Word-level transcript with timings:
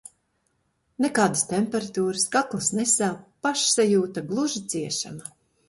Nekādas 1.05 1.43
temperatūras, 1.51 2.25
kakls 2.37 2.71
nesāp, 2.79 3.21
pašsajūta 3.49 4.27
gluži 4.33 4.67
ciešama. 4.77 5.33